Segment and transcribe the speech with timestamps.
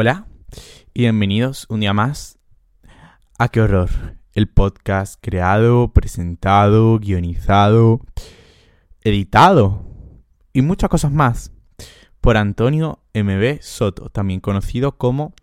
[0.00, 0.28] Hola
[0.94, 2.38] y bienvenidos un día más
[3.36, 3.90] a Qué Horror,
[4.32, 8.02] el podcast creado, presentado, guionizado,
[9.00, 9.82] editado
[10.52, 11.50] y muchas cosas más
[12.20, 15.34] por Antonio MB Soto, también conocido como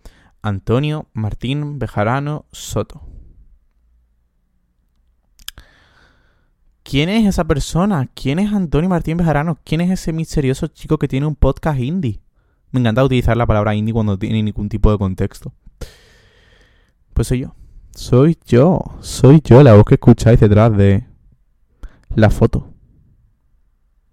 [0.42, 3.01] Antonio Martín Bejarano Soto.
[6.83, 8.10] ¿Quién es esa persona?
[8.15, 9.60] ¿Quién es Antonio Martín Bejarano?
[9.65, 12.22] ¿Quién es ese misterioso chico que tiene un podcast indie?
[12.76, 15.53] Me encanta utilizar la palabra indie cuando tiene ningún tipo de contexto.
[17.13, 17.55] Pues soy yo.
[17.91, 18.81] Soy yo.
[18.99, 21.07] Soy yo la voz que escucháis detrás de
[22.13, 22.73] la foto.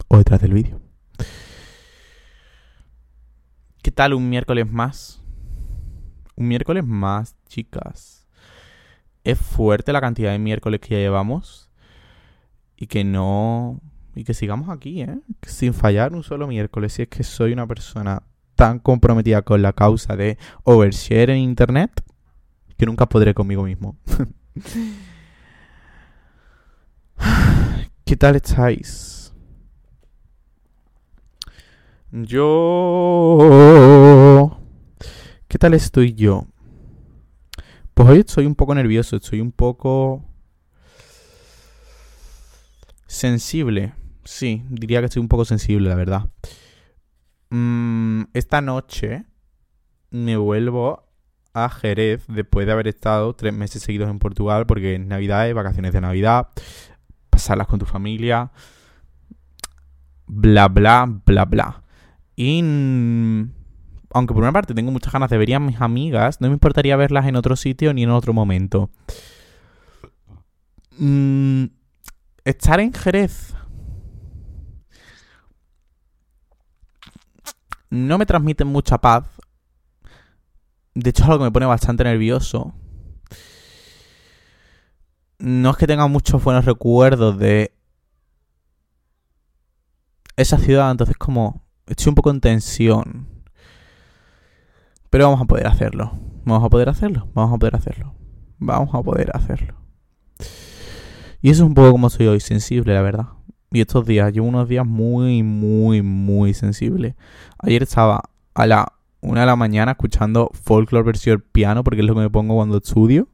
[0.06, 0.80] O detrás del vídeo.
[3.83, 5.20] ¿Qué tal un miércoles más?
[6.37, 8.29] Un miércoles más, chicas.
[9.25, 11.69] Es fuerte la cantidad de miércoles que ya llevamos.
[12.77, 13.81] Y que no...
[14.15, 15.19] Y que sigamos aquí, ¿eh?
[15.42, 16.92] Sin fallar un solo miércoles.
[16.92, 18.23] Si es que soy una persona
[18.62, 21.91] tan comprometida con la causa de overshare en internet
[22.79, 23.97] que nunca podré conmigo mismo.
[28.05, 29.34] ¿Qué tal estáis?
[32.12, 33.41] Yo...
[35.48, 36.47] ¿Qué tal estoy yo?
[37.94, 40.25] Pues hoy estoy un poco nervioso, estoy un poco...
[43.09, 43.94] Sensible.
[44.22, 46.31] Sí, diría que estoy un poco sensible, la verdad.
[47.55, 49.27] Mm, esta noche
[50.11, 51.05] me vuelvo
[51.53, 55.92] a Jerez después de haber estado tres meses seguidos en Portugal porque es Navidad, vacaciones
[55.92, 56.48] de Navidad,
[57.28, 58.53] pasarlas con tu familia,
[60.27, 61.83] bla, bla, bla, bla.
[62.36, 63.53] Y mm,
[64.14, 66.97] aunque por una parte tengo muchas ganas de ver a mis amigas, no me importaría
[66.97, 68.89] verlas en otro sitio ni en otro momento.
[70.97, 71.64] Mm,
[72.47, 73.55] estar en Jerez
[77.93, 79.25] no me transmiten mucha paz.
[80.95, 82.73] De hecho, es algo que me pone bastante nervioso.
[85.39, 87.77] No es que tenga muchos buenos recuerdos de
[90.37, 93.28] esa ciudad, entonces como estoy un poco en tensión.
[95.11, 96.19] Pero vamos a poder hacerlo.
[96.47, 97.28] Vamos a poder hacerlo.
[97.34, 98.15] Vamos a poder hacerlo.
[98.59, 99.75] Vamos a poder hacerlo.
[101.43, 103.27] Y eso es un poco como soy hoy, sensible, la verdad.
[103.72, 107.15] Y estos días, llevo unos días muy, muy, muy sensibles.
[107.59, 108.22] Ayer estaba
[108.55, 112.31] a la una de la mañana escuchando folklore versión piano, porque es lo que me
[112.31, 113.28] pongo cuando estudio.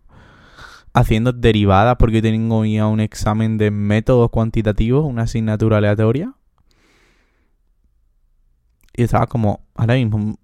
[0.93, 6.35] Haciendo derivadas, porque tengo ya un examen de métodos cuantitativos, una asignatura aleatoria.
[8.95, 10.39] Y estaba como, ahora mismo,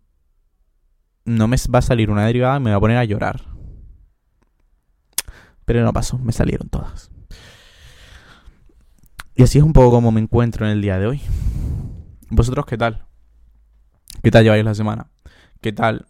[1.25, 3.43] no me va a salir una derivada y me voy a poner a llorar.
[5.65, 7.11] Pero no pasó, me salieron todas.
[9.37, 11.21] Y así es un poco como me encuentro en el día de hoy.
[12.31, 13.05] ¿Vosotros qué tal?
[14.23, 15.11] ¿Qué tal lleváis la semana?
[15.61, 16.07] ¿Qué tal?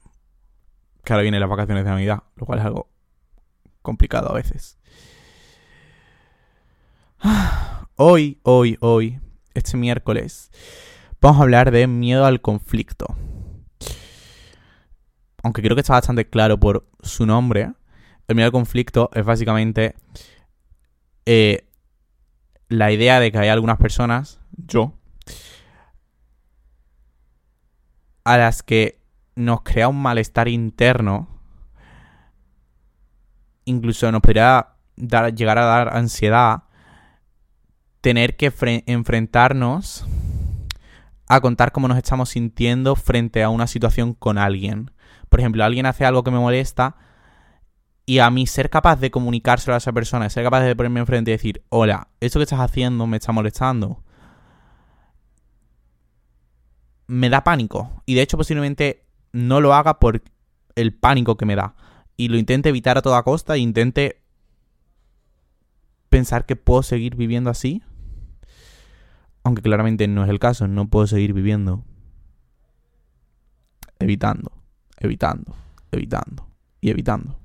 [1.04, 2.90] Que ahora vienen las vacaciones de Navidad, lo cual es algo
[3.80, 4.78] complicado a veces.
[7.96, 9.20] Hoy, hoy, hoy,
[9.54, 10.50] este miércoles,
[11.20, 13.06] vamos a hablar de miedo al conflicto.
[15.44, 17.72] Aunque creo que está bastante claro por su nombre,
[18.26, 19.94] el miedo al conflicto es básicamente
[21.24, 21.68] eh,
[22.68, 24.94] la idea de que hay algunas personas, yo,
[28.24, 29.00] a las que
[29.36, 31.28] nos crea un malestar interno,
[33.64, 36.64] incluso nos podría dar, llegar a dar ansiedad,
[38.00, 38.52] tener que
[38.86, 40.06] enfrentarnos
[41.26, 44.90] a contar cómo nos estamos sintiendo frente a una situación con alguien.
[45.28, 46.96] Por ejemplo, alguien hace algo que me molesta
[48.06, 51.30] y a mí ser capaz de comunicárselo a esa persona, ser capaz de ponerme enfrente
[51.30, 54.02] y decir, hola, esto que estás haciendo me está molestando,
[57.06, 58.02] me da pánico.
[58.06, 60.22] Y de hecho posiblemente no lo haga por
[60.74, 61.74] el pánico que me da.
[62.16, 64.20] Y lo intente evitar a toda costa e intente
[66.08, 67.82] pensar que puedo seguir viviendo así.
[69.42, 71.84] Aunque claramente no es el caso, no puedo seguir viviendo
[73.98, 74.52] evitando,
[74.98, 75.54] evitando,
[75.90, 76.46] evitando
[76.80, 77.43] y evitando.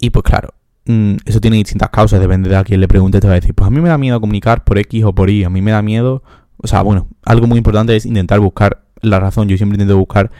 [0.00, 0.54] Y pues claro,
[0.86, 3.54] mm, eso tiene distintas causas, depende de a quién le pregunte, te va a decir,
[3.54, 5.70] pues a mí me da miedo comunicar por X o por Y, a mí me
[5.70, 6.22] da miedo,
[6.56, 10.30] o sea, bueno, algo muy importante es intentar buscar la razón, yo siempre intento buscar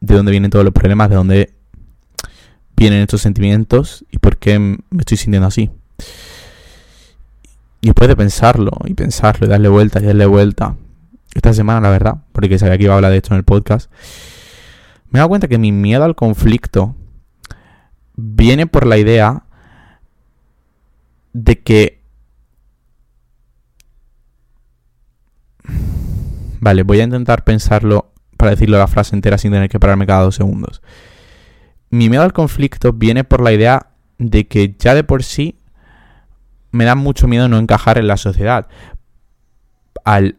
[0.00, 1.54] de dónde vienen todos los problemas, de dónde
[2.74, 5.70] vienen estos sentimientos y por qué me estoy sintiendo así.
[7.82, 10.74] Y después de pensarlo, y pensarlo, y darle vuelta, y darle vuelta,
[11.34, 13.90] esta semana, la verdad, porque sabía que iba a hablar de esto en el podcast,
[15.10, 16.94] me he dado cuenta que mi miedo al conflicto
[18.16, 19.44] viene por la idea
[21.32, 21.96] de que
[26.58, 30.22] Vale, voy a intentar pensarlo para decirlo la frase entera sin tener que pararme cada
[30.22, 30.82] dos segundos.
[31.90, 35.60] Mi miedo al conflicto viene por la idea de que ya de por sí
[36.72, 38.66] me da mucho miedo no encajar en la sociedad.
[40.04, 40.38] Al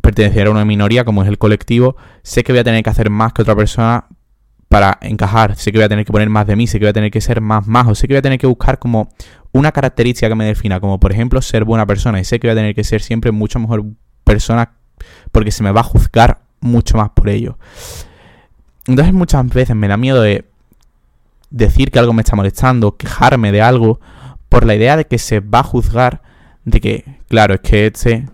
[0.00, 3.10] pertenecer a una minoría como es el colectivo, sé que voy a tener que hacer
[3.10, 4.06] más que otra persona
[4.68, 6.90] para encajar, sé que voy a tener que poner más de mí, sé que voy
[6.90, 9.08] a tener que ser más majo, sé que voy a tener que buscar como
[9.52, 12.52] una característica que me defina, como por ejemplo ser buena persona, y sé que voy
[12.52, 13.84] a tener que ser siempre mucho mejor
[14.24, 14.72] persona
[15.30, 17.58] porque se me va a juzgar mucho más por ello.
[18.86, 20.44] Entonces muchas veces me da miedo de
[21.50, 24.00] decir que algo me está molestando, quejarme de algo,
[24.48, 26.22] por la idea de que se va a juzgar,
[26.64, 28.28] de que, claro, es que este,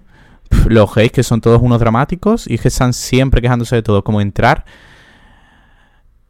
[0.67, 4.21] los gays que son todos unos dramáticos y que están siempre quejándose de todo, como
[4.21, 4.65] entrar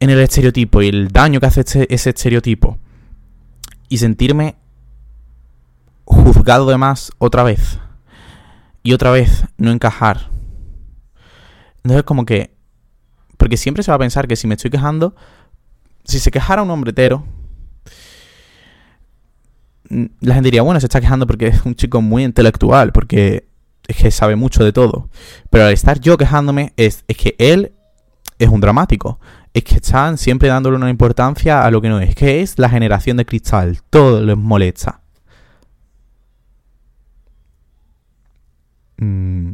[0.03, 2.77] en el estereotipo y el daño que hace este, ese estereotipo
[3.87, 4.57] y sentirme
[6.03, 7.79] juzgado de más otra vez
[8.83, 10.29] y otra vez no encajar.
[11.77, 12.53] Entonces como que,
[13.37, 15.15] porque siempre se va a pensar que si me estoy quejando,
[16.03, 17.25] si se quejara un hombre hetero,
[20.19, 23.47] la gente diría, bueno, se está quejando porque es un chico muy intelectual, porque
[23.87, 25.07] es que sabe mucho de todo.
[25.49, 27.71] Pero al estar yo quejándome, es, es que él
[28.37, 29.21] es un dramático.
[29.53, 32.15] Es que están siempre dándole una importancia a lo que no es.
[32.15, 33.79] Que es la generación de cristal.
[33.89, 35.01] Todo les molesta.
[38.97, 39.51] Mm.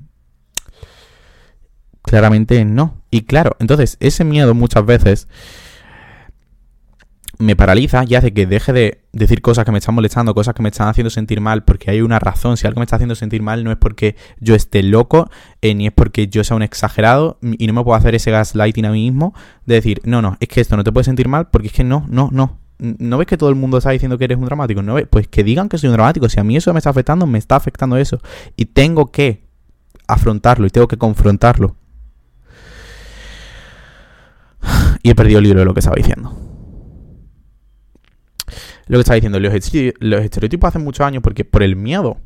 [2.03, 3.01] Claramente no.
[3.11, 5.27] Y claro, entonces ese miedo muchas veces
[7.39, 10.61] me paraliza y hace que deje de decir cosas que me están molestando, cosas que
[10.61, 12.57] me están haciendo sentir mal, porque hay una razón.
[12.57, 15.29] Si algo me está haciendo sentir mal, no es porque yo esté loco,
[15.61, 18.85] eh, ni es porque yo sea un exagerado, y no me puedo hacer ese gaslighting
[18.85, 19.33] a mí mismo
[19.65, 21.85] de decir, no, no, es que esto no te puede sentir mal, porque es que
[21.85, 22.59] no, no, no.
[22.77, 24.81] ¿No ves que todo el mundo está diciendo que eres un dramático?
[24.81, 25.07] ¿No ves?
[25.09, 26.29] Pues que digan que soy un dramático.
[26.29, 28.21] Si a mí eso me está afectando, me está afectando eso.
[28.55, 29.43] Y tengo que
[30.07, 31.75] afrontarlo y tengo que confrontarlo.
[35.03, 36.48] Y he perdido el libro de lo que estaba diciendo
[38.89, 42.17] lo que estaba diciendo, los, estereotipos hace muchos años porque por el miedo.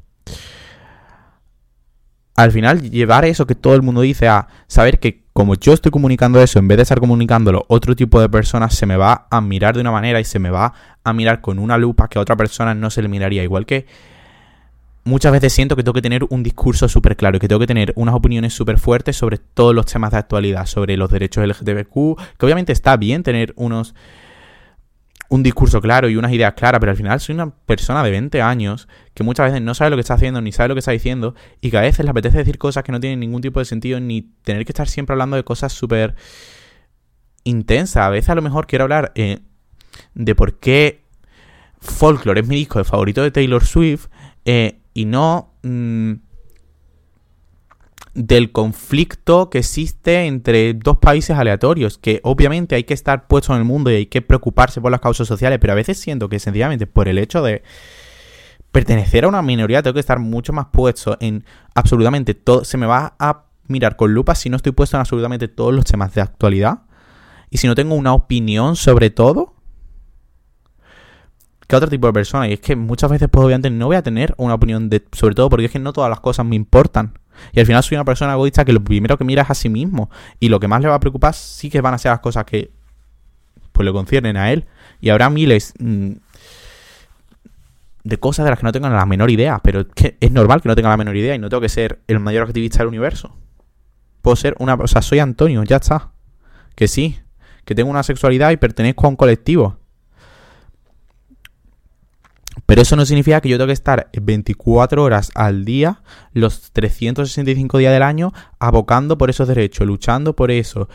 [2.35, 5.91] Al final, llevar eso que todo el mundo dice a saber que como yo estoy
[5.91, 9.41] comunicando eso, en vez de estar comunicándolo, otro tipo de personas se me va a
[9.41, 10.73] mirar de una manera y se me va
[11.03, 13.43] a mirar con una lupa que a otra persona no se le miraría.
[13.43, 13.85] Igual que
[15.03, 17.67] muchas veces siento que tengo que tener un discurso súper claro y que tengo que
[17.67, 22.17] tener unas opiniones súper fuertes sobre todos los temas de actualidad, sobre los derechos LGTBQ,
[22.37, 23.95] que obviamente está bien tener unos
[25.33, 28.39] un discurso claro y unas ideas claras, pero al final soy una persona de 20
[28.43, 30.91] años que muchas veces no sabe lo que está haciendo ni sabe lo que está
[30.91, 33.65] diciendo y que a veces le apetece decir cosas que no tienen ningún tipo de
[33.65, 36.13] sentido ni tener que estar siempre hablando de cosas súper
[37.45, 38.03] intensas.
[38.03, 39.39] A veces a lo mejor quiero hablar eh,
[40.13, 41.01] de por qué
[41.79, 44.09] Folklore es mi disco favorito de Taylor Swift
[44.45, 45.55] eh, y no...
[45.63, 46.13] Mm,
[48.13, 53.59] del conflicto que existe entre dos países aleatorios, que obviamente hay que estar puesto en
[53.59, 56.39] el mundo y hay que preocuparse por las causas sociales, pero a veces siento que
[56.39, 57.63] sencillamente por el hecho de
[58.71, 61.43] pertenecer a una minoría tengo que estar mucho más puesto en
[61.75, 62.65] absolutamente todo.
[62.65, 65.85] Se me va a mirar con lupa si no estoy puesto en absolutamente todos los
[65.85, 66.81] temas de actualidad
[67.49, 69.53] y si no tengo una opinión sobre todo
[71.67, 72.47] que otro tipo de persona.
[72.47, 75.35] Y es que muchas veces, pues obviamente, no voy a tener una opinión de, sobre
[75.35, 77.17] todo porque es que no todas las cosas me importan.
[77.51, 79.69] Y al final soy una persona egoísta que lo primero que mira es a sí
[79.69, 80.09] mismo.
[80.39, 82.45] Y lo que más le va a preocupar sí que van a ser las cosas
[82.45, 82.71] que
[83.71, 84.65] pues le conciernen a él.
[85.01, 86.11] Y habrá miles mm,
[88.03, 89.59] de cosas de las que no tengan la menor idea.
[89.63, 91.69] Pero es que es normal que no tenga la menor idea y no tengo que
[91.69, 93.35] ser el mayor activista del universo.
[94.21, 94.75] Puedo ser una...
[94.75, 96.11] O sea, soy Antonio, ya está.
[96.75, 97.19] Que sí.
[97.65, 99.77] Que tengo una sexualidad y pertenezco a un colectivo.
[102.65, 106.01] Pero eso no significa que yo tenga que estar 24 horas al día,
[106.31, 110.87] los 365 días del año, abocando por esos derechos, luchando por eso,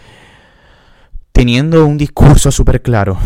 [1.32, 3.18] teniendo un discurso súper claro.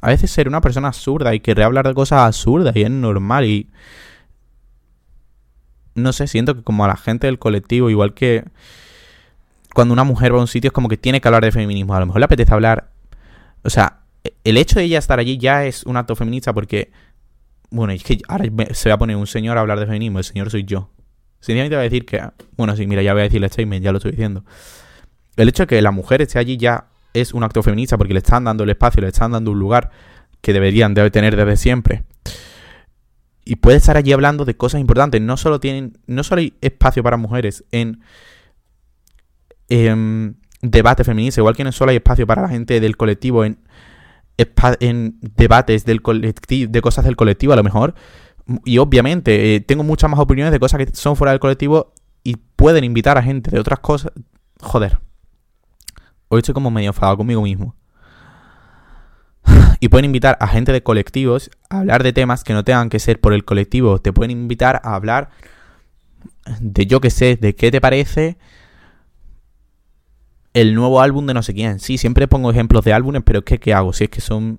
[0.00, 3.44] A veces ser una persona absurda y querer hablar de cosas absurdas y es normal
[3.44, 3.70] y...
[5.94, 8.44] No sé, siento que como a la gente del colectivo, igual que
[9.74, 11.94] cuando una mujer va a un sitio es como que tiene que hablar de feminismo.
[11.94, 12.90] A lo mejor le apetece hablar...
[13.64, 13.97] O sea,
[14.48, 16.90] el hecho de ella estar allí ya es un acto feminista porque,
[17.70, 20.24] bueno, es que ahora se va a poner un señor a hablar de feminismo, el
[20.24, 20.90] señor soy yo.
[21.40, 22.22] Sencillamente va a decir que,
[22.56, 24.44] bueno, sí, mira, ya voy a decir el statement, ya lo estoy diciendo.
[25.36, 28.20] El hecho de que la mujer esté allí ya es un acto feminista porque le
[28.20, 29.90] están dando el espacio, le están dando un lugar
[30.40, 32.04] que deberían de tener desde siempre.
[33.44, 35.20] Y puede estar allí hablando de cosas importantes.
[35.20, 38.00] No solo tienen, no solo hay espacio para mujeres en,
[39.68, 43.58] en debate feminista, igual que no solo hay espacio para la gente del colectivo en
[44.80, 47.94] en debates del colectivo, de cosas del colectivo, a lo mejor
[48.64, 51.92] y obviamente eh, tengo muchas más opiniones de cosas que son fuera del colectivo
[52.24, 54.12] y pueden invitar a gente de otras cosas.
[54.60, 54.98] Joder.
[56.28, 57.74] Hoy estoy como medio enfadado conmigo mismo.
[59.80, 62.98] Y pueden invitar a gente de colectivos a hablar de temas que no tengan que
[62.98, 64.00] ser por el colectivo.
[64.00, 65.30] Te pueden invitar a hablar
[66.60, 68.38] de yo que sé, de qué te parece
[70.60, 71.78] el nuevo álbum de no sé quién.
[71.80, 73.92] Sí, siempre pongo ejemplos de álbumes, pero es que ¿qué hago?
[73.92, 74.58] Si es que son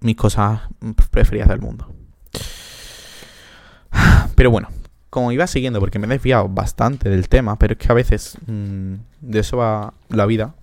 [0.00, 0.62] mis cosas
[1.10, 1.92] preferidas del mundo.
[4.34, 4.68] Pero bueno,
[5.10, 8.38] como iba siguiendo, porque me he desviado bastante del tema, pero es que a veces
[8.46, 10.54] mm, de eso va la vida.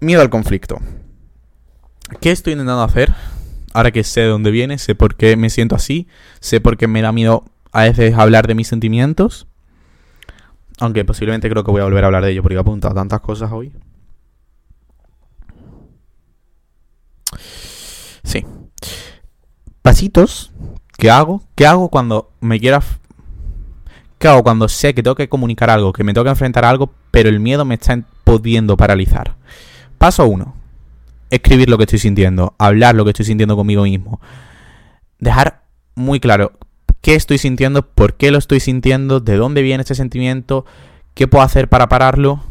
[0.00, 0.78] Miedo al conflicto.
[2.20, 3.14] ¿Qué estoy intentando hacer?
[3.72, 6.08] Ahora que sé de dónde viene, sé por qué me siento así,
[6.40, 9.46] sé por qué me da miedo a veces hablar de mis sentimientos.
[10.80, 13.20] Aunque posiblemente creo que voy a volver a hablar de ello porque he apuntado tantas
[13.20, 13.72] cosas hoy.
[18.24, 18.44] Sí.
[19.82, 20.52] Pasitos
[20.96, 21.42] que hago.
[21.54, 22.82] ¿Qué hago cuando me quiera...
[24.18, 26.70] ¿Qué hago cuando sé que tengo que comunicar algo, que me tengo que enfrentar a
[26.70, 29.36] algo, pero el miedo me está pudiendo paralizar?
[29.96, 30.60] Paso uno
[31.30, 34.20] escribir lo que estoy sintiendo, hablar lo que estoy sintiendo conmigo mismo.
[35.18, 35.62] Dejar
[35.94, 36.52] muy claro
[37.00, 40.64] qué estoy sintiendo, por qué lo estoy sintiendo, de dónde viene ese sentimiento,
[41.14, 42.44] qué puedo hacer para pararlo.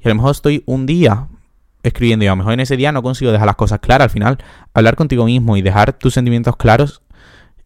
[0.00, 1.28] Y a lo mejor estoy un día
[1.82, 4.06] escribiendo y a lo mejor en ese día no consigo dejar las cosas claras.
[4.06, 4.38] Al final,
[4.74, 7.02] hablar contigo mismo y dejar tus sentimientos claros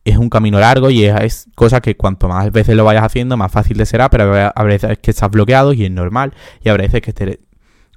[0.04, 3.52] es un camino largo y es, cosa que cuanto más veces lo vayas haciendo, más
[3.52, 7.02] fácil te será, pero habrá veces que estás bloqueado y es normal y habrá veces
[7.02, 7.38] que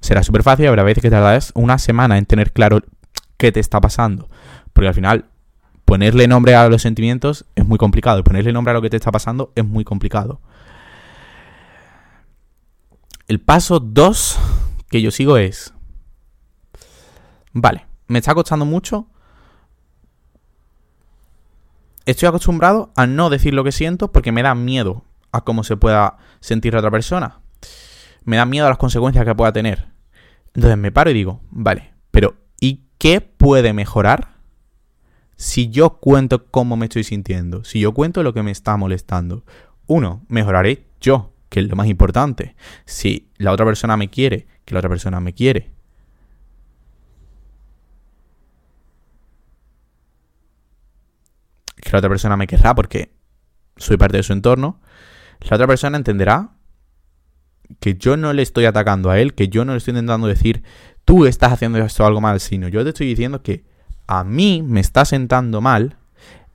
[0.00, 2.80] será súper fácil, habrá veces que tardarás una semana en tener claro
[3.36, 4.28] qué te está pasando.
[4.72, 5.24] Porque al final,
[5.86, 8.18] ponerle nombre a los sentimientos es muy complicado.
[8.18, 10.42] Y ponerle nombre a lo que te está pasando es muy complicado.
[13.26, 14.38] El paso 2
[14.90, 15.72] que yo sigo es...
[17.54, 19.08] Vale, me está costando mucho.
[22.04, 25.78] Estoy acostumbrado a no decir lo que siento porque me da miedo a cómo se
[25.78, 27.40] pueda sentir la otra persona
[28.26, 29.86] me da miedo a las consecuencias que pueda tener.
[30.52, 34.35] Entonces me paro y digo, vale, pero ¿y qué puede mejorar
[35.36, 37.62] si yo cuento cómo me estoy sintiendo?
[37.64, 39.44] Si yo cuento lo que me está molestando.
[39.86, 42.56] Uno, mejoraré yo, que es lo más importante.
[42.86, 45.70] Si la otra persona me quiere, que la otra persona me quiere.
[51.76, 53.12] Que la otra persona me querrá porque
[53.76, 54.80] soy parte de su entorno.
[55.40, 56.56] La otra persona entenderá
[57.78, 60.62] que yo no le estoy atacando a él, que yo no le estoy intentando decir,
[61.04, 63.75] tú estás haciendo esto algo mal, sino yo te estoy diciendo que
[64.06, 65.96] a mí me está sentando mal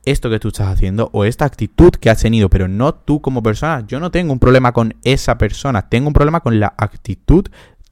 [0.03, 3.43] esto que tú estás haciendo o esta actitud que has tenido, pero no tú como
[3.43, 3.85] persona.
[3.87, 7.45] Yo no tengo un problema con esa persona, tengo un problema con la actitud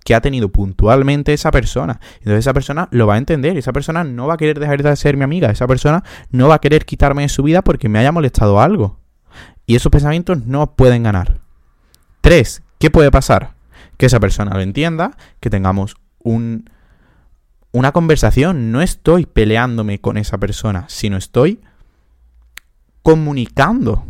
[0.04, 2.00] que ha tenido puntualmente esa persona.
[2.20, 4.96] Entonces esa persona lo va a entender, esa persona no va a querer dejar de
[4.96, 8.00] ser mi amiga, esa persona no va a querer quitarme de su vida porque me
[8.00, 8.98] haya molestado algo.
[9.68, 11.42] Y esos pensamientos no pueden ganar.
[12.22, 13.56] Tres, ¿Qué puede pasar?
[13.98, 16.70] Que esa persona lo entienda, que tengamos un,
[17.72, 18.72] una conversación.
[18.72, 21.60] No estoy peleándome con esa persona, sino estoy
[23.04, 24.06] comunicando.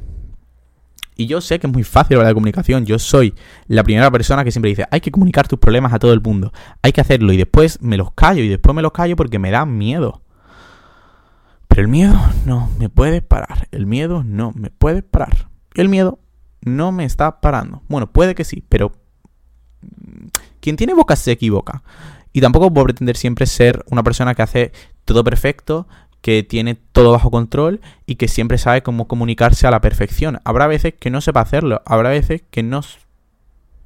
[1.16, 2.86] Y yo sé que es muy fácil hablar de comunicación.
[2.86, 3.36] Yo soy
[3.68, 6.54] la primera persona que siempre dice, hay que comunicar tus problemas a todo el mundo.
[6.82, 7.34] Hay que hacerlo.
[7.34, 8.42] Y después me los callo.
[8.42, 10.22] Y después me los callo porque me da miedo.
[11.68, 13.68] Pero el miedo no me puede parar.
[13.72, 15.50] El miedo no me puede parar.
[15.76, 16.20] El miedo
[16.62, 17.84] no me está parando.
[17.90, 18.94] Bueno, puede que sí, pero
[19.82, 20.28] mm,
[20.62, 21.84] quien tiene boca se equivoca.
[22.40, 24.72] Y tampoco puedo pretender siempre ser una persona que hace
[25.04, 25.90] todo perfecto,
[26.22, 30.40] que tiene todo bajo control y que siempre sabe cómo comunicarse a la perfección.
[30.46, 32.80] Habrá veces que no sepa hacerlo, habrá veces que no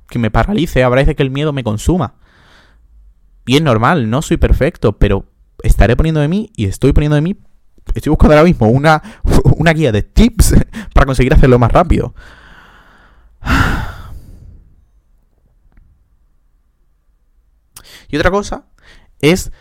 [0.08, 2.14] que me paralice, habrá veces que el miedo me consuma.
[3.48, 5.26] Y es normal, no soy perfecto, pero
[5.64, 7.36] estaré poniendo de mí y estoy poniendo de mí.
[7.96, 9.02] Estoy buscando ahora mismo una,
[9.58, 10.54] una guía de tips
[10.94, 12.14] para conseguir hacerlo más rápido.
[18.14, 18.66] Y otra cosa
[19.22, 19.52] es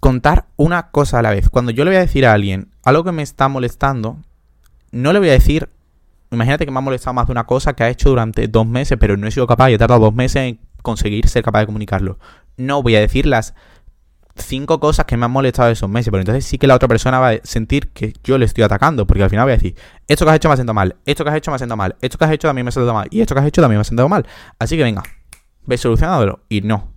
[0.00, 1.48] contar una cosa a la vez.
[1.48, 4.18] Cuando yo le voy a decir a alguien algo que me está molestando,
[4.90, 5.68] no le voy a decir,
[6.32, 8.98] imagínate que me ha molestado más de una cosa que ha hecho durante dos meses,
[8.98, 11.66] pero no he sido capaz y he tardado dos meses en conseguir ser capaz de
[11.66, 12.18] comunicarlo.
[12.56, 13.54] No voy a decir las
[14.34, 17.20] cinco cosas que me han molestado esos meses, pero entonces sí que la otra persona
[17.20, 19.76] va a sentir que yo le estoy atacando, porque al final voy a decir,
[20.08, 21.76] esto que has hecho me ha sentado mal, esto que has hecho me ha sentado
[21.76, 23.62] mal, esto que has hecho también me ha sentado mal, y esto que has hecho
[23.62, 24.26] también me ha sentado mal.
[24.58, 25.04] Así que venga,
[25.66, 26.40] ve solucionándolo.
[26.48, 26.91] Y no.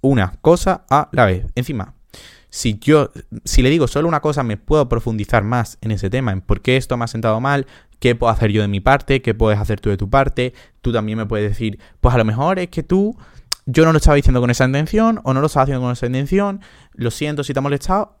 [0.00, 1.46] Una cosa a la vez.
[1.54, 1.94] Encima,
[2.48, 3.10] si yo,
[3.44, 6.60] si le digo solo una cosa, me puedo profundizar más en ese tema, en por
[6.60, 7.66] qué esto me ha sentado mal,
[7.98, 10.54] qué puedo hacer yo de mi parte, qué puedes hacer tú de tu parte.
[10.80, 13.16] Tú también me puedes decir, pues a lo mejor es que tú
[13.66, 16.06] yo no lo estaba diciendo con esa intención o no lo estaba haciendo con esa
[16.06, 16.60] intención,
[16.94, 18.16] lo siento si te ha molestado.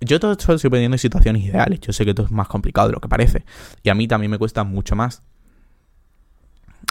[0.00, 1.80] Yo todo esto estoy poniendo en situaciones ideales.
[1.80, 3.44] Yo sé que esto es más complicado de lo que parece.
[3.82, 5.22] Y a mí también me cuesta mucho más.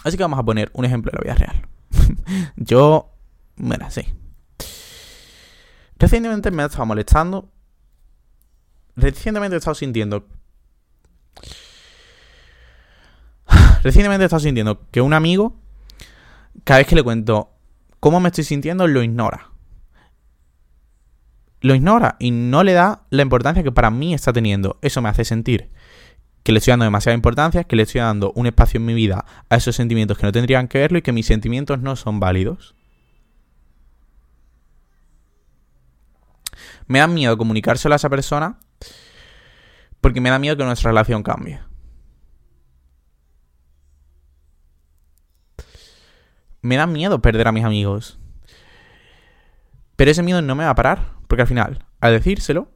[0.04, 1.68] Así que vamos a poner un ejemplo de la vida real.
[2.56, 3.12] yo,
[3.56, 4.06] bueno, sí.
[5.98, 7.52] Recientemente me ha estado molestando.
[8.96, 10.28] Recientemente he estado sintiendo.
[13.84, 15.60] Recientemente he estado sintiendo que un amigo,
[16.64, 17.52] cada vez que le cuento
[18.00, 19.52] cómo me estoy sintiendo, lo ignora.
[21.62, 24.80] Lo ignora y no le da la importancia que para mí está teniendo.
[24.82, 25.70] Eso me hace sentir
[26.44, 29.26] que le estoy dando demasiada importancia, que le estoy dando un espacio en mi vida
[29.50, 32.76] a esos sentimientos que no tendrían que verlo y que mis sentimientos no son válidos.
[36.92, 38.60] Me da miedo comunicárselo a esa persona
[40.02, 41.62] porque me da miedo que nuestra relación cambie.
[46.62, 48.20] Me da miedo perder a mis amigos.
[49.96, 52.68] Pero ese miedo no me va a parar, porque al final, al decírselo,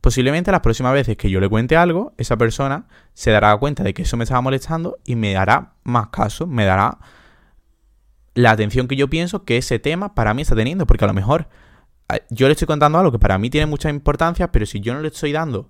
[0.00, 3.94] posiblemente las próximas veces que yo le cuente algo, esa persona se dará cuenta de
[3.94, 6.98] que eso me estaba molestando y me dará más caso, me dará
[8.34, 11.14] la atención que yo pienso que ese tema para mí está teniendo, porque a lo
[11.14, 11.48] mejor
[12.30, 15.00] yo le estoy contando algo que para mí tiene mucha importancia, pero si yo no
[15.00, 15.68] le estoy dando,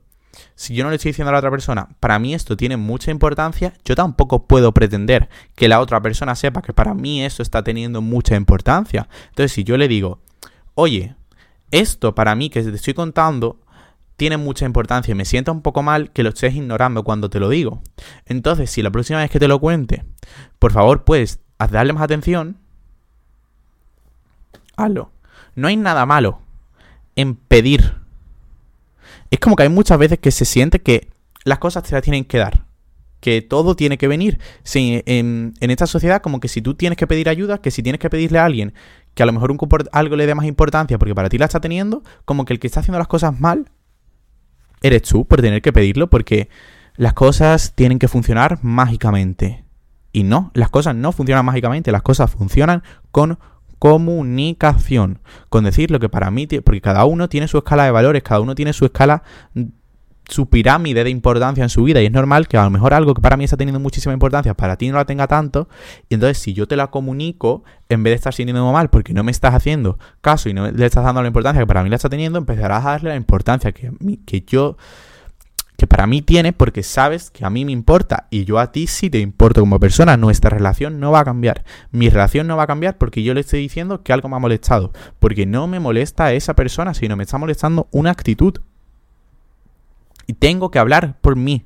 [0.55, 3.11] si yo no le estoy diciendo a la otra persona, para mí esto tiene mucha
[3.11, 7.63] importancia, yo tampoco puedo pretender que la otra persona sepa que para mí eso está
[7.63, 9.09] teniendo mucha importancia.
[9.31, 10.21] Entonces, si yo le digo,
[10.75, 11.17] oye,
[11.71, 13.61] esto para mí que te estoy contando
[14.17, 17.41] tiene mucha importancia y me sienta un poco mal que lo estés ignorando cuando te
[17.41, 17.83] lo digo.
[18.27, 20.05] Entonces, si la próxima vez que te lo cuente,
[20.59, 22.59] por favor, puedes darle más atención,
[24.77, 25.11] hazlo.
[25.55, 26.41] No hay nada malo
[27.17, 27.97] en pedir.
[29.31, 31.09] Es como que hay muchas veces que se siente que
[31.45, 32.65] las cosas te las tienen que dar.
[33.21, 34.39] Que todo tiene que venir.
[34.75, 38.11] en, esta sociedad, como que si tú tienes que pedir ayuda, que si tienes que
[38.11, 38.73] pedirle a alguien
[39.15, 39.59] que a lo mejor un,
[39.93, 42.67] algo le dé más importancia porque para ti la está teniendo, como que el que
[42.67, 43.71] está haciendo las cosas mal
[44.83, 46.49] eres tú por tener que pedirlo porque
[46.97, 49.65] las cosas tienen que funcionar mágicamente.
[50.13, 53.39] Y no, las cosas no funcionan mágicamente, las cosas funcionan con
[53.81, 58.23] comunicación, con decir lo que para mí, porque cada uno tiene su escala de valores,
[58.23, 59.23] cada uno tiene su escala,
[60.29, 63.15] su pirámide de importancia en su vida y es normal que a lo mejor algo
[63.15, 65.69] que para mí está teniendo muchísima importancia, para ti no la tenga tanto,
[66.11, 69.25] y entonces si yo te la comunico, en vez de estar sintiendo mal porque no
[69.25, 71.97] me estás haciendo caso y no le estás dando la importancia que para mí la
[71.97, 73.93] está teniendo, empezarás a darle la importancia que,
[74.27, 74.77] que yo
[75.81, 78.87] que para mí tiene porque sabes que a mí me importa y yo a ti
[78.87, 80.19] sí te importo como persona.
[80.19, 81.65] Nuestra relación no va a cambiar.
[81.91, 84.41] Mi relación no va a cambiar porque yo le estoy diciendo que algo me ha
[84.41, 84.93] molestado.
[85.19, 88.59] Porque no me molesta a esa persona, sino me está molestando una actitud.
[90.27, 91.65] Y tengo que hablar por mí.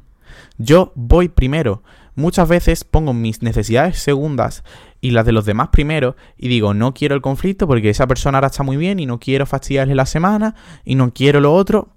[0.58, 1.82] Yo voy primero.
[2.14, 4.62] Muchas veces pongo mis necesidades segundas
[5.00, 8.38] y las de los demás primero y digo, no quiero el conflicto porque esa persona
[8.38, 11.88] ahora está muy bien y no quiero fastidiarle la semana y no quiero lo otro.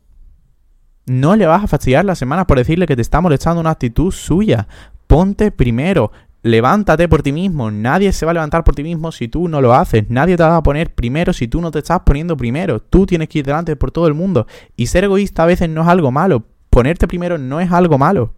[1.08, 4.12] No le vas a fastidiar la semana por decirle que te está molestando una actitud
[4.12, 4.68] suya.
[5.08, 6.12] Ponte primero.
[6.44, 7.72] Levántate por ti mismo.
[7.72, 10.10] Nadie se va a levantar por ti mismo si tú no lo haces.
[10.10, 12.82] Nadie te va a poner primero si tú no te estás poniendo primero.
[12.82, 14.48] Tú tienes que ir delante por todo el mundo.
[14.76, 16.44] Y ser egoísta a veces no es algo malo.
[16.70, 18.34] Ponerte primero no es algo malo.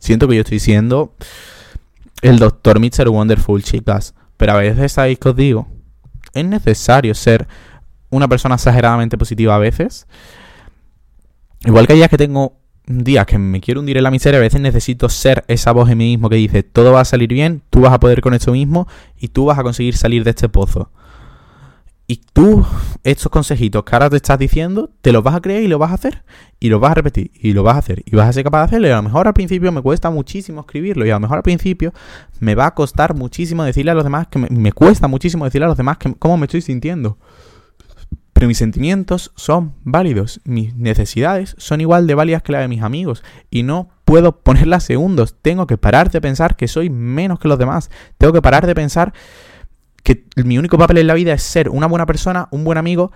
[0.00, 1.14] Siento que yo estoy siendo
[2.20, 3.08] el doctor Mr.
[3.08, 4.12] Wonderful, chicas.
[4.36, 5.68] Pero a veces, ¿sabéis que os digo?
[6.32, 7.46] Es necesario ser
[8.10, 10.06] una persona exageradamente positiva a veces.
[11.64, 14.60] Igual que días que tengo días que me quiero hundir en la miseria, a veces
[14.60, 17.80] necesito ser esa voz en mí mismo que dice, todo va a salir bien, tú
[17.80, 18.86] vas a poder con esto mismo
[19.18, 20.90] y tú vas a conseguir salir de este pozo.
[22.06, 22.66] Y tú,
[23.02, 25.90] estos consejitos que ahora te estás diciendo, te los vas a creer y lo vas
[25.90, 26.22] a hacer.
[26.60, 28.02] Y lo vas a repetir y lo vas a hacer.
[28.04, 28.88] Y vas a ser capaz de hacerlo.
[28.88, 31.06] Y a lo mejor al principio me cuesta muchísimo escribirlo.
[31.06, 31.94] Y a lo mejor al principio
[32.40, 35.64] me va a costar muchísimo decirle a los demás que me, me cuesta muchísimo decirle
[35.64, 37.16] a los demás que, cómo me estoy sintiendo.
[38.34, 42.82] Pero mis sentimientos son válidos, mis necesidades son igual de válidas que las de mis
[42.82, 45.36] amigos y no puedo ponerlas segundos.
[45.40, 47.90] Tengo que parar de pensar que soy menos que los demás.
[48.18, 49.14] Tengo que parar de pensar
[50.02, 53.12] que mi único papel en la vida es ser una buena persona, un buen amigo,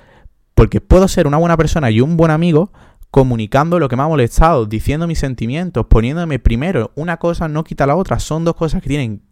[0.54, 2.72] porque puedo ser una buena persona y un buen amigo
[3.10, 6.92] comunicando lo que me ha molestado, diciendo mis sentimientos, poniéndome primero.
[6.94, 9.22] Una cosa no quita la otra, son dos cosas que tienen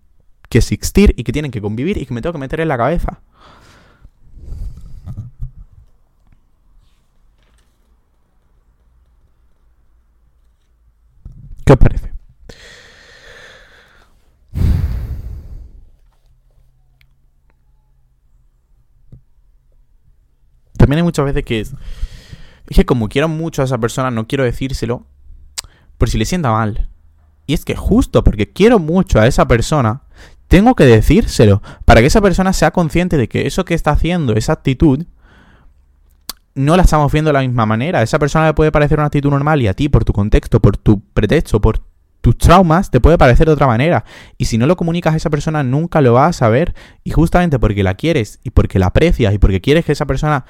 [0.48, 2.76] que existir y que tienen que convivir y que me tengo que meter en la
[2.76, 3.20] cabeza.
[11.66, 12.12] ¿Qué os parece?
[20.78, 21.72] También hay muchas veces que es,
[22.68, 25.06] es que como quiero mucho a esa persona, no quiero decírselo
[25.98, 26.88] por si le sienta mal.
[27.48, 30.02] Y es que justo porque quiero mucho a esa persona,
[30.46, 34.34] tengo que decírselo para que esa persona sea consciente de que eso que está haciendo,
[34.34, 35.04] esa actitud,
[36.56, 38.00] no la estamos viendo de la misma manera.
[38.00, 40.60] A esa persona le puede parecer una actitud normal y a ti, por tu contexto,
[40.60, 41.80] por tu pretexto, por
[42.20, 44.04] tus traumas, te puede parecer de otra manera.
[44.38, 46.74] Y si no lo comunicas a esa persona, nunca lo vas a saber.
[47.04, 50.44] Y justamente porque la quieres y porque la aprecias y porque quieres que esa persona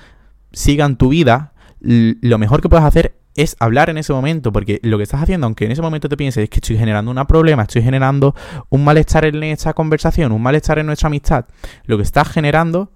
[0.52, 4.80] siga en tu vida, lo mejor que puedes hacer es hablar en ese momento, porque
[4.82, 7.26] lo que estás haciendo, aunque en ese momento te pienses es que estoy generando un
[7.26, 8.34] problema, estoy generando
[8.70, 11.44] un malestar en esta conversación, un malestar en nuestra amistad,
[11.84, 12.92] lo que estás generando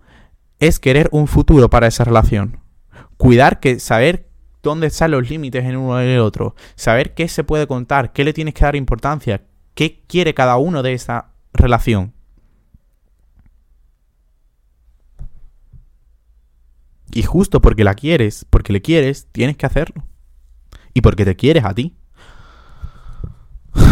[0.58, 2.59] es querer un futuro para esa relación.
[3.20, 4.30] Cuidar que saber
[4.62, 8.24] dónde están los límites en uno y el otro, saber qué se puede contar, qué
[8.24, 9.42] le tienes que dar importancia,
[9.74, 12.14] qué quiere cada uno de esa relación.
[17.12, 20.06] Y justo porque la quieres, porque le quieres, tienes que hacerlo.
[20.94, 21.94] Y porque te quieres a ti.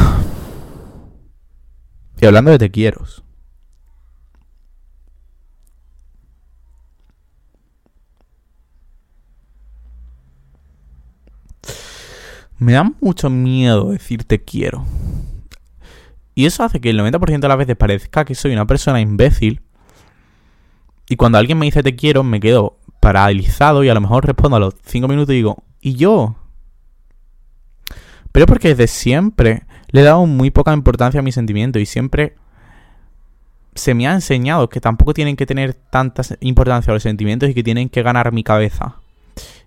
[2.19, 3.05] Y hablando de te quiero.
[12.59, 14.85] Me da mucho miedo decir te quiero.
[16.35, 19.63] Y eso hace que el 90% de las veces parezca que soy una persona imbécil.
[21.09, 24.57] Y cuando alguien me dice te quiero, me quedo paralizado y a lo mejor respondo
[24.57, 26.37] a los 5 minutos y digo, ¿y yo?
[28.33, 32.37] Pero porque desde siempre le he dado muy poca importancia a mis sentimientos y siempre
[33.75, 37.63] se me ha enseñado que tampoco tienen que tener tanta importancia los sentimientos y que
[37.63, 38.97] tienen que ganar mi cabeza.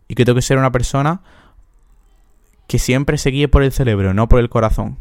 [0.07, 1.21] Y que tengo que ser una persona
[2.71, 4.97] que siempre se guíe por el cerebro, no por el corazón.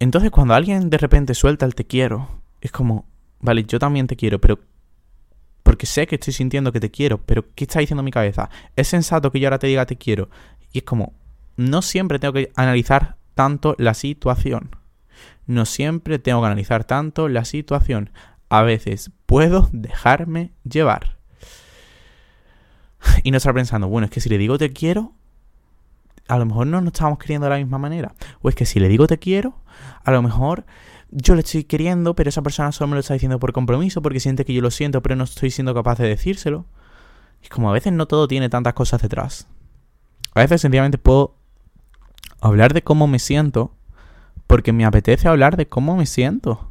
[0.00, 3.06] Entonces cuando alguien de repente suelta el te quiero, es como,
[3.38, 4.58] vale, yo también te quiero, pero
[5.62, 8.50] porque sé que estoy sintiendo que te quiero, pero ¿qué está diciendo mi cabeza?
[8.74, 10.28] ¿Es sensato que yo ahora te diga te quiero?
[10.72, 11.12] Y es como,
[11.56, 14.74] no siempre tengo que analizar tanto la situación.
[15.46, 18.10] No siempre tengo que analizar tanto la situación.
[18.48, 21.16] A veces puedo dejarme llevar.
[23.22, 25.12] Y no estar pensando, bueno, es que si le digo te quiero,
[26.28, 28.14] a lo mejor no nos estamos queriendo de la misma manera.
[28.42, 29.54] O es que si le digo te quiero,
[30.04, 30.64] a lo mejor
[31.10, 34.20] yo le estoy queriendo, pero esa persona solo me lo está diciendo por compromiso, porque
[34.20, 36.66] siente que yo lo siento, pero no estoy siendo capaz de decírselo.
[37.42, 39.46] Es como a veces no todo tiene tantas cosas detrás.
[40.34, 41.36] A veces sencillamente puedo
[42.40, 43.72] hablar de cómo me siento
[44.46, 46.70] porque me apetece hablar de cómo me siento.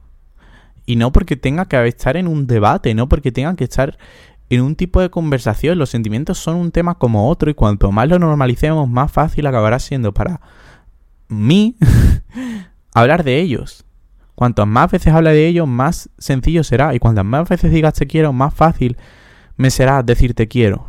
[0.86, 3.98] Y no porque tenga que estar en un debate, no porque tenga que estar
[4.50, 5.78] en un tipo de conversación.
[5.78, 9.80] Los sentimientos son un tema como otro y cuanto más lo normalicemos, más fácil acabará
[9.80, 10.42] siendo para
[11.28, 11.76] mí
[12.94, 13.86] hablar de ellos.
[14.36, 16.94] Cuanto más veces hable de ellos, más sencillo será.
[16.94, 18.98] Y cuantas más veces digas te quiero, más fácil
[19.56, 20.88] me será decir te quiero.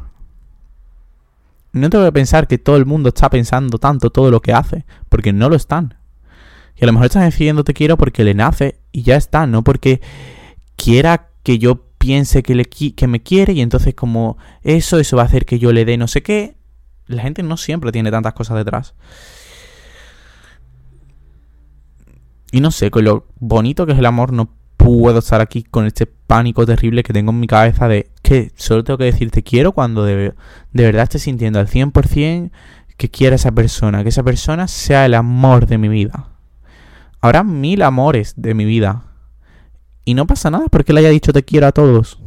[1.73, 4.85] No tengo que pensar que todo el mundo está pensando tanto todo lo que hace,
[5.09, 5.95] porque no lo están.
[6.75, 9.63] Y a lo mejor están decidiendo te quiero porque le nace y ya está, no
[9.63, 10.01] porque
[10.77, 15.25] quiera que yo piense que, le, que me quiere y entonces como eso, eso va
[15.25, 16.57] a hacer que yo le dé no sé qué.
[17.07, 18.95] La gente no siempre tiene tantas cosas detrás.
[22.53, 25.85] Y no sé, con lo bonito que es el amor, no puedo estar aquí con
[25.85, 29.43] este pánico terrible que tengo en mi cabeza de que solo tengo que decir te
[29.43, 30.33] quiero cuando de,
[30.73, 32.53] de verdad esté sintiendo al 100%
[32.97, 36.29] que quiera esa persona, que esa persona sea el amor de mi vida.
[37.21, 39.06] Habrá mil amores de mi vida.
[40.07, 42.23] Y no pasa nada porque le haya dicho te quiero a todos.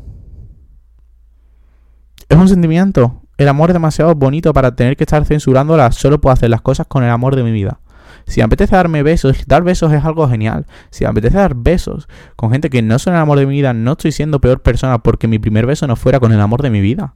[2.27, 3.21] Es un sentimiento.
[3.37, 5.93] El amor es demasiado bonito para tener que estar censurándola.
[5.93, 7.79] Solo puedo hacer las cosas con el amor de mi vida.
[8.27, 10.65] Si apetece darme besos, dar besos es algo genial.
[10.89, 13.93] Si apetece dar besos con gente que no son el amor de mi vida, no
[13.93, 16.81] estoy siendo peor persona porque mi primer beso no fuera con el amor de mi
[16.81, 17.15] vida.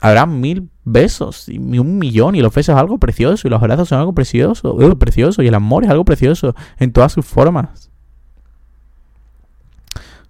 [0.00, 3.88] Habrá mil besos y un millón y los besos es algo precioso y los abrazos
[3.88, 7.90] son algo precioso, precioso y el amor es algo precioso en todas sus formas.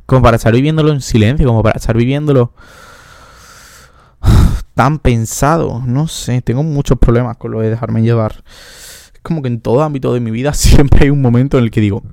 [0.07, 2.53] Como para estar viviéndolo en silencio, como para estar viviéndolo
[4.75, 5.83] tan pensado.
[5.87, 8.45] No sé, tengo muchos problemas con lo de dejarme llevar
[9.25, 11.81] como que en todo ámbito de mi vida siempre hay un momento en el que
[11.81, 12.05] digo,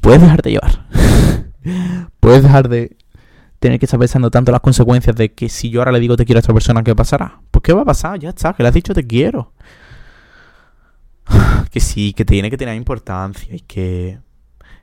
[0.00, 0.86] puedes dejarte llevar.
[2.20, 2.96] puedes dejar de
[3.58, 6.24] tener que estar pensando tanto las consecuencias de que si yo ahora le digo te
[6.24, 7.40] quiero a esta persona, ¿qué pasará?
[7.50, 8.18] Pues ¿qué va a pasar?
[8.18, 9.52] Ya está, que le has dicho te quiero.
[11.70, 14.20] que sí, que tiene que tener importancia y que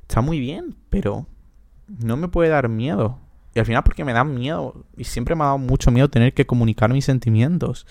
[0.07, 1.25] está muy bien, pero
[1.87, 3.19] no me puede dar miedo.
[3.53, 6.33] Y al final porque me da miedo, y siempre me ha dado mucho miedo tener
[6.33, 7.87] que comunicar mis sentimientos.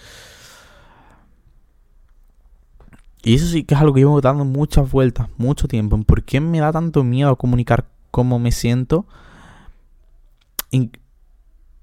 [3.23, 5.99] Y eso sí que es algo que llevo dando muchas vueltas, mucho tiempo.
[6.03, 9.07] ¿Por qué me da tanto miedo comunicar cómo me siento?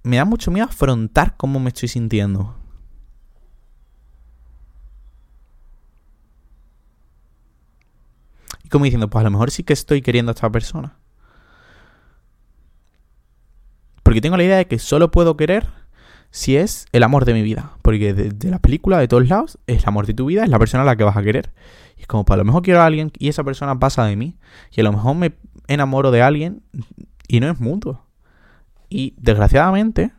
[0.03, 2.60] me da mucho miedo afrontar cómo me estoy sintiendo.
[8.71, 10.95] Como diciendo, pues a lo mejor sí que estoy queriendo a esta persona.
[14.01, 15.67] Porque tengo la idea de que solo puedo querer
[16.31, 17.77] si es el amor de mi vida.
[17.81, 20.59] Porque de, la película, de todos lados, es el amor de tu vida, es la
[20.59, 21.51] persona a la que vas a querer.
[21.97, 24.37] Y es como, pues, lo mejor quiero a alguien y esa persona pasa de mí.
[24.71, 25.33] Y a lo mejor me
[25.67, 26.63] enamoro de alguien
[27.27, 28.05] y no es mutuo.
[28.89, 30.11] Y desgraciadamente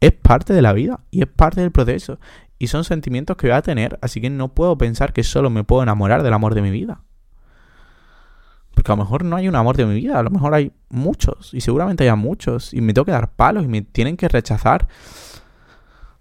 [0.00, 2.18] es parte de la vida y es parte del proceso.
[2.58, 5.64] Y son sentimientos que voy a tener, así que no puedo pensar que solo me
[5.64, 7.02] puedo enamorar del amor de mi vida.
[8.74, 10.72] Porque a lo mejor no hay un amor de mi vida, a lo mejor hay
[10.88, 14.28] muchos, y seguramente haya muchos, y me tengo que dar palos y me tienen que
[14.28, 14.88] rechazar.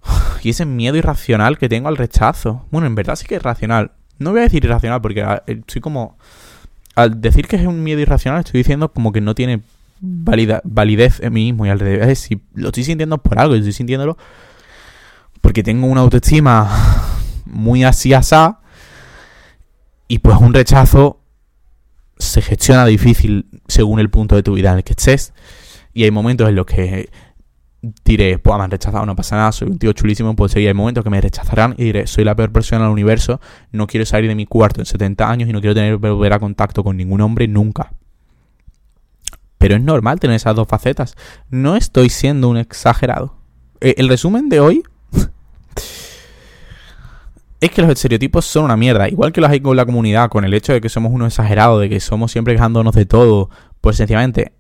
[0.44, 2.66] Y ese miedo irracional que tengo al rechazo.
[2.72, 3.92] Bueno, en verdad sí que es racional.
[4.18, 6.18] No voy a decir irracional porque ah, eh, soy como...
[6.96, 9.62] Al decir que es un miedo irracional estoy diciendo como que no tiene
[10.02, 12.20] validez en mí mismo y al revés.
[12.20, 14.18] Si lo estoy sintiendo por algo, estoy sintiéndolo
[15.42, 16.70] porque tengo una autoestima
[17.46, 18.60] muy así asá
[20.08, 21.21] y pues un rechazo
[22.22, 25.34] se gestiona difícil según el punto de tu vida en el que estés.
[25.94, 27.10] Y hay momentos en los que
[28.06, 30.74] diré, pues me han rechazado, no pasa nada, soy un tío chulísimo, pues seguir hay
[30.74, 34.30] momentos que me rechazarán y diré, soy la peor persona del universo, no quiero salir
[34.30, 37.22] de mi cuarto en 70 años y no quiero tener volver a contacto con ningún
[37.22, 37.94] hombre nunca.
[39.58, 41.16] Pero es normal tener esas dos facetas.
[41.50, 43.36] No estoy siendo un exagerado.
[43.80, 44.84] Eh, el resumen de hoy
[47.62, 49.08] es que los estereotipos son una mierda.
[49.08, 51.80] Igual que los hay con la comunidad, con el hecho de que somos unos exagerados,
[51.80, 53.52] de que somos siempre quejándonos de todo.
[53.82, 54.54] Pues sencillamente,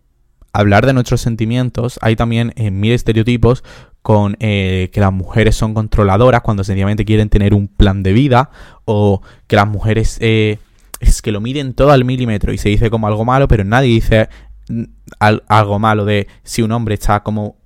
[0.54, 3.64] hablar de nuestros sentimientos, hay también en mil estereotipos
[4.04, 8.52] con eh, que las mujeres son controladoras cuando sencillamente quieren tener un plan de vida.
[8.86, 10.60] O que las mujeres eh,
[11.00, 13.90] es que lo miden todo al milímetro y se dice como algo malo, pero nadie
[13.90, 14.30] dice
[14.70, 14.84] mm,
[15.20, 17.58] algo malo de si un hombre está como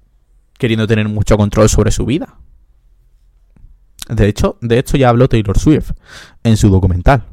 [0.57, 2.37] queriendo tener mucho control sobre su vida.
[4.09, 5.91] De hecho, de hecho ya habló Taylor Swift
[6.43, 7.25] en su documental.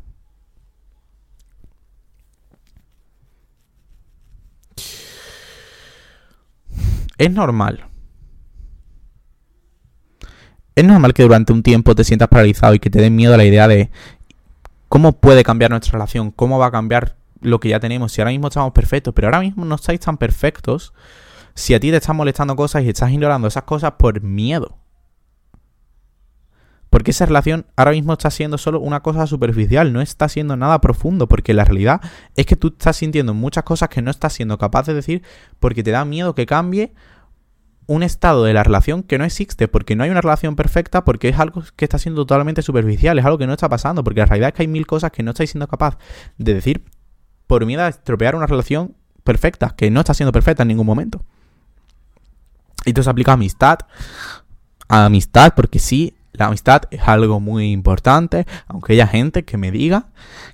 [7.19, 7.87] Es normal.
[10.75, 13.37] Es normal que durante un tiempo te sientas paralizado y que te den miedo a
[13.37, 13.91] la idea de
[14.89, 18.13] cómo puede cambiar nuestra relación, cómo va a cambiar lo que ya tenemos.
[18.13, 20.95] Si ahora mismo estamos perfectos, pero ahora mismo no estáis tan perfectos,
[21.55, 24.82] si a ti te están molestando cosas y estás ignorando esas cosas por miedo.
[26.93, 30.79] Porque esa relación ahora mismo está siendo solo una cosa superficial, no está siendo nada
[30.83, 32.03] profundo, porque la realidad
[32.37, 35.23] es que tú estás sintiendo muchas cosas que no estás siendo capaz de decir
[35.59, 36.93] porque te da miedo que cambie
[37.87, 41.31] un estado de la relación que no existe, porque no hay una relación perfecta, porque
[41.31, 44.27] es algo que está siendo totalmente superficial, es algo que no está pasando, porque la
[44.27, 45.97] realidad es que hay mil cosas que no estáis siendo capaz
[46.37, 46.85] de decir
[47.47, 51.25] por miedo a estropear una relación perfecta, que no está siendo perfecta en ningún momento.
[52.85, 53.79] Y esto se aplica a amistad,
[54.89, 59.71] a amistad, porque sí, la amistad es algo muy importante, aunque haya gente que me
[59.71, 60.07] diga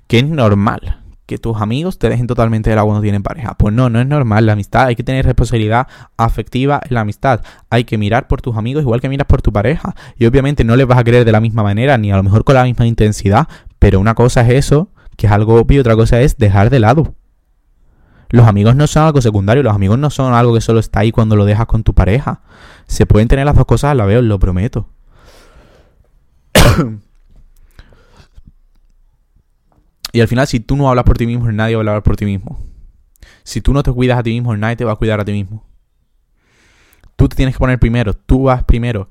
[0.07, 3.53] que es normal que tus amigos te dejen totalmente de lado cuando tienen pareja.
[3.53, 4.47] Pues no, no es normal.
[4.47, 5.85] La amistad, hay que tener responsabilidad
[6.17, 7.41] afectiva en la amistad.
[7.69, 9.93] Hay que mirar por tus amigos igual que miras por tu pareja.
[10.17, 12.43] Y obviamente no les vas a querer de la misma manera, ni a lo mejor
[12.43, 13.47] con la misma intensidad.
[13.77, 17.13] Pero una cosa es eso, que es algo obvio, otra cosa es dejar de lado.
[18.29, 21.11] Los amigos no son algo secundario, los amigos no son algo que solo está ahí
[21.11, 22.41] cuando lo dejas con tu pareja.
[22.87, 24.89] Se pueden tener las dos cosas la vez, os lo prometo.
[30.11, 32.15] y al final, si tú no hablas por ti mismo, nadie va a hablar por
[32.15, 32.65] ti mismo.
[33.43, 35.31] Si tú no te cuidas a ti mismo, nadie te va a cuidar a ti
[35.31, 35.65] mismo.
[37.15, 39.09] Tú te tienes que poner primero, tú vas primero.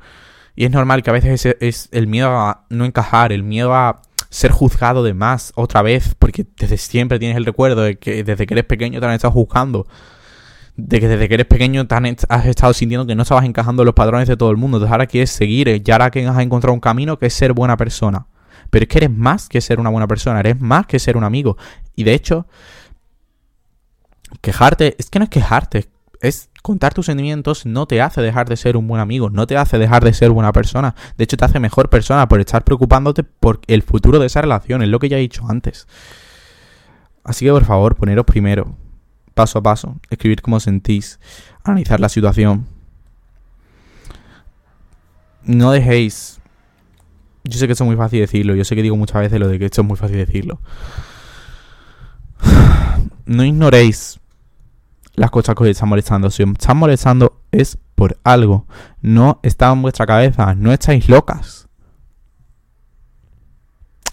[0.54, 3.74] Y es normal que a veces es, es el miedo a no encajar, el miedo
[3.74, 8.24] a ser juzgado de más otra vez, porque desde siempre tienes el recuerdo de que
[8.24, 9.87] desde que eres pequeño te han estado juzgando
[10.79, 11.85] de que desde que eres pequeño
[12.29, 14.77] has estado sintiendo que no estabas encajando los padrones de todo el mundo.
[14.77, 17.53] Entonces ahora quieres seguir, eh, ya ahora que has encontrado un camino que es ser
[17.53, 18.29] buena persona.
[18.71, 21.25] Pero es que eres más que ser una buena persona, eres más que ser un
[21.25, 21.57] amigo.
[21.97, 22.47] Y de hecho,
[24.41, 25.88] quejarte, es que no es quejarte,
[26.21, 29.57] es contar tus sentimientos no te hace dejar de ser un buen amigo, no te
[29.57, 30.95] hace dejar de ser buena persona.
[31.17, 34.83] De hecho, te hace mejor persona por estar preocupándote por el futuro de esa relación,
[34.83, 35.88] es lo que ya he dicho antes.
[37.25, 38.77] Así que por favor, poneros primero
[39.38, 41.20] paso a paso, escribir cómo sentís,
[41.62, 42.66] analizar la situación.
[45.44, 46.40] No dejéis...
[47.44, 49.46] Yo sé que esto es muy fácil decirlo, yo sé que digo muchas veces lo
[49.46, 50.61] de que esto es muy fácil decirlo.
[53.27, 54.18] No ignoréis
[55.14, 56.31] las cosas que os están molestando.
[56.31, 58.66] Si os están molestando es por algo.
[59.03, 61.68] No está en vuestra cabeza, no estáis locas.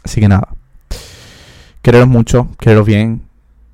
[0.04, 0.50] Así que nada.
[1.82, 3.25] Quereros mucho, quereros bien,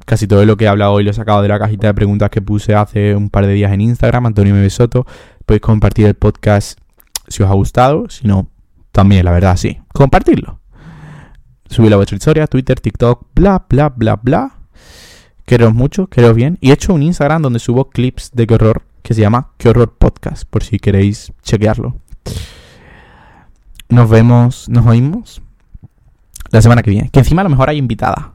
[0.05, 2.29] Casi todo lo que he hablado hoy lo he sacado de la cajita de preguntas
[2.29, 5.05] que puse hace un par de días en Instagram, Antonio Mebesoto.
[5.45, 6.79] Podéis compartir el podcast
[7.27, 8.49] si os ha gustado, si no,
[8.91, 9.79] también, la verdad, sí.
[9.93, 10.59] Compartirlo.
[11.69, 14.57] Subir a vuestra historia, Twitter, TikTok, bla, bla, bla, bla.
[15.45, 16.57] Queros mucho, queros bien.
[16.61, 19.69] Y he hecho un Instagram donde subo clips de qué horror que se llama Qué
[19.69, 21.95] horror podcast, por si queréis chequearlo.
[23.89, 25.41] Nos vemos, nos oímos
[26.51, 27.09] la semana que viene.
[27.09, 28.33] Que encima a lo mejor hay invitada.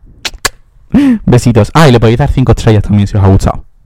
[1.25, 1.71] Besitos.
[1.75, 3.67] Ah, y le podéis dar 5 estrellas también si os ha gustado.